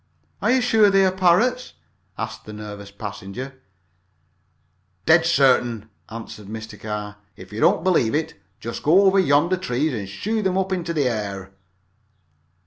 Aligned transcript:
"Are 0.41 0.49
you 0.49 0.61
sure 0.61 0.89
they 0.89 1.05
are 1.05 1.11
parrots?" 1.11 1.73
asked 2.17 2.45
the 2.45 2.53
nervous 2.53 2.89
passenger. 2.89 3.61
"Dead 5.05 5.27
certain," 5.27 5.91
answered 6.09 6.47
Mr. 6.47 6.79
Carr. 6.81 7.17
"If 7.37 7.53
you 7.53 7.59
don't 7.59 7.83
believe 7.83 8.15
it, 8.15 8.33
just 8.59 8.81
go 8.81 9.03
over 9.03 9.21
to 9.21 9.27
yonder 9.27 9.57
trees 9.57 9.93
and 9.93 10.09
shoo 10.09 10.41
them 10.41 10.57
up 10.57 10.73
into 10.73 10.91
the 10.91 11.07
air." 11.07 11.51